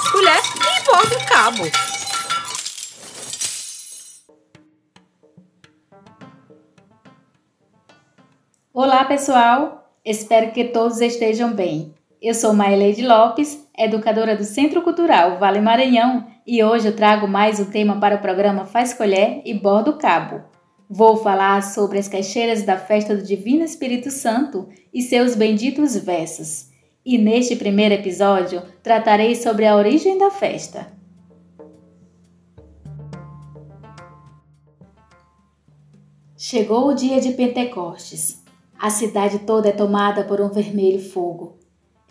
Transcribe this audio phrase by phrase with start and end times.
[0.00, 1.62] faz colher e borda o cabo.
[8.72, 9.92] Olá, pessoal!
[10.04, 11.94] Espero que todos estejam bem.
[12.20, 17.60] Eu sou Maileide Lopes, educadora do Centro Cultural Vale Maranhão, e hoje eu trago mais
[17.60, 20.42] um tema para o programa Faz Colher e Bordo Cabo.
[20.88, 26.69] Vou falar sobre as caixeiras da festa do Divino Espírito Santo e seus benditos versos.
[27.10, 30.92] E neste primeiro episódio tratarei sobre a origem da festa.
[36.36, 38.44] Chegou o dia de Pentecostes.
[38.78, 41.58] A cidade toda é tomada por um vermelho fogo.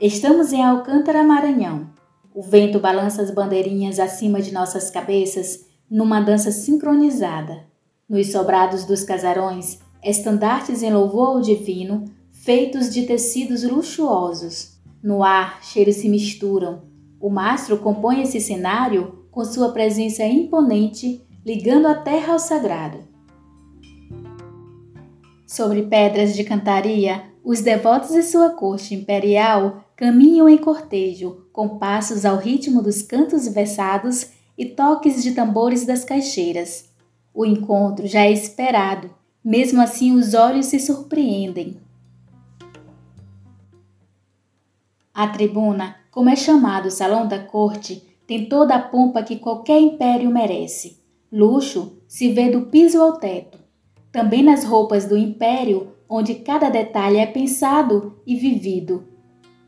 [0.02, 1.92] Estamos em Alcântara, Maranhão.
[2.36, 7.64] O vento balança as bandeirinhas acima de nossas cabeças numa dança sincronizada.
[8.10, 12.04] Nos sobrados dos casarões, estandartes em louvor ao divino,
[12.34, 14.78] feitos de tecidos luxuosos.
[15.02, 16.84] No ar, cheiros se misturam.
[17.20, 23.00] O mastro compõe esse cenário com sua presença imponente, ligando a terra ao sagrado.
[25.48, 32.26] Sobre pedras de cantaria, os devotos de sua corte imperial caminham em cortejo, com passos
[32.26, 36.90] ao ritmo dos cantos versados e toques de tambores das caixeiras.
[37.34, 39.10] O encontro já é esperado,
[39.44, 41.78] mesmo assim os olhos se surpreendem.
[45.14, 49.80] A tribuna, como é chamado o salão da corte, tem toda a pompa que qualquer
[49.80, 51.00] império merece.
[51.32, 53.60] Luxo se vê do piso ao teto.
[54.12, 59.08] Também nas roupas do império, onde cada detalhe é pensado e vivido.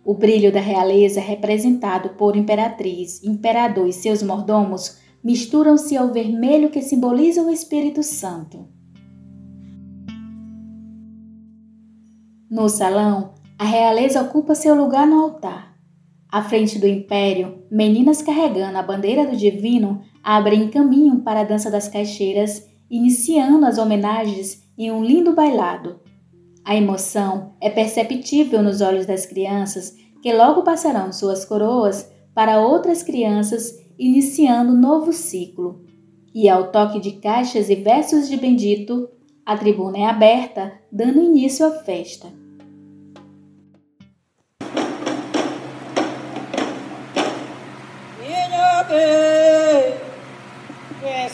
[0.03, 6.81] O brilho da realeza representado por imperatriz, imperador e seus mordomos misturam-se ao vermelho que
[6.81, 8.67] simboliza o Espírito Santo.
[12.49, 15.77] No salão, a realeza ocupa seu lugar no altar.
[16.31, 21.69] À frente do império, meninas carregando a bandeira do divino abrem caminho para a dança
[21.69, 25.99] das caixeiras, iniciando as homenagens em um lindo bailado.
[26.65, 33.03] A emoção é perceptível nos olhos das crianças, que logo passarão suas coroas para outras
[33.03, 35.85] crianças iniciando um novo ciclo.
[36.33, 39.07] E ao toque de caixas e versos de Bendito,
[39.45, 42.40] a tribuna é aberta, dando início à festa.
[48.91, 49.93] Yes,
[51.03, 51.29] nghe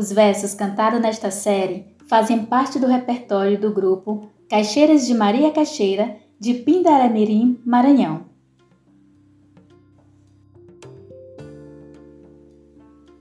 [0.05, 6.17] Os versos cantados nesta série fazem parte do repertório do grupo Caixeiras de Maria Caixeira,
[6.39, 8.25] de Pindaramirim, Maranhão.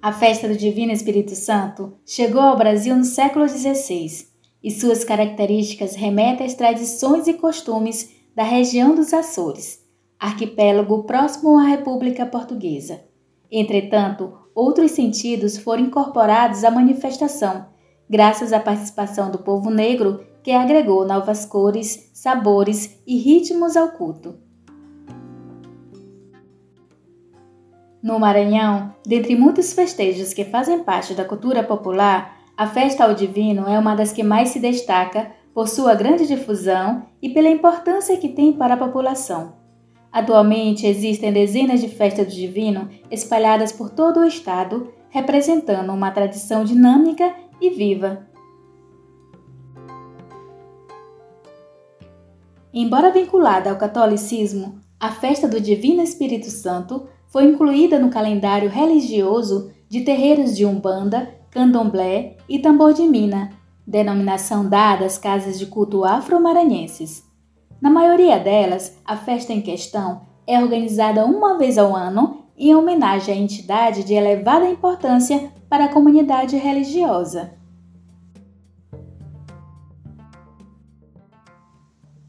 [0.02, 4.26] A festa do Divino Espírito Santo chegou ao Brasil no século XVI
[4.62, 9.82] e suas características remetem às tradições e costumes da região dos Açores,
[10.20, 13.13] arquipélago próximo à República Portuguesa.
[13.56, 17.66] Entretanto, outros sentidos foram incorporados à manifestação,
[18.10, 24.36] graças à participação do povo negro que agregou novas cores, sabores e ritmos ao culto.
[28.02, 33.68] No Maranhão, dentre muitos festejos que fazem parte da cultura popular, a festa ao divino
[33.68, 38.30] é uma das que mais se destaca por sua grande difusão e pela importância que
[38.30, 39.63] tem para a população.
[40.14, 46.62] Atualmente existem dezenas de festas do divino espalhadas por todo o estado, representando uma tradição
[46.62, 48.24] dinâmica e viva.
[52.72, 59.72] Embora vinculada ao catolicismo, a festa do Divino Espírito Santo foi incluída no calendário religioso
[59.88, 63.50] de terreiros de Umbanda, Candomblé e Tambor de Mina,
[63.84, 67.33] denominação dada às casas de culto afro-maranhenses.
[67.80, 73.34] Na maioria delas, a festa em questão é organizada uma vez ao ano em homenagem
[73.34, 77.52] à entidade de elevada importância para a comunidade religiosa.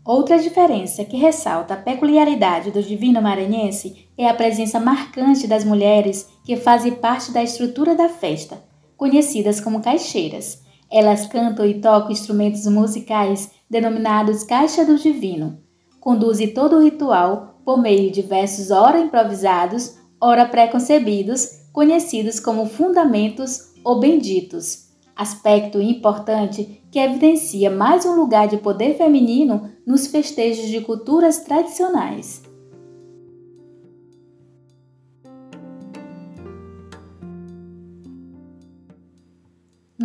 [0.04, 6.30] Outra diferença que ressalta a peculiaridade do Divino Maranhense é a presença marcante das mulheres
[6.44, 8.64] que fazem parte da estrutura da festa,
[8.96, 10.62] conhecidas como caixeiras.
[10.92, 15.60] Elas cantam e tocam instrumentos musicais denominados Caixa do Divino.
[16.00, 23.74] Conduzem todo o ritual por meio de versos ora improvisados, ora preconcebidos, conhecidos como fundamentos
[23.84, 24.86] ou benditos.
[25.16, 32.45] Aspecto importante que evidencia mais um lugar de poder feminino nos festejos de culturas tradicionais.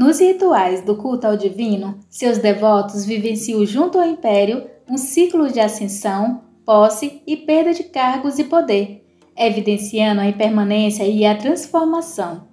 [0.01, 5.61] Nos rituais do culto ao divino, seus devotos vivenciam junto ao império um ciclo de
[5.61, 9.07] ascensão, posse e perda de cargos e poder,
[9.37, 12.49] evidenciando a impermanência e a transformação.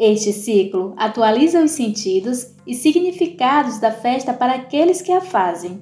[0.00, 5.80] Este ciclo atualiza os sentidos e significados da festa para aqueles que a fazem.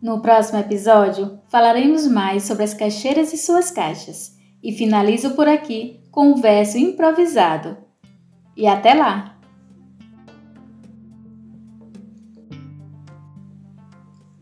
[0.00, 6.00] No próximo episódio, falaremos mais sobre as caixeiras e suas caixas e finalizo por aqui
[6.10, 7.76] com um verso improvisado.
[8.56, 9.36] E até lá!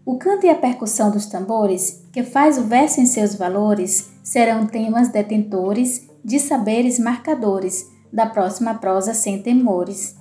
[0.04, 4.66] O canto e a percussão dos tambores, que faz o verso em seus valores, serão
[4.66, 10.19] temas detentores de saberes marcadores da próxima prosa sem temores.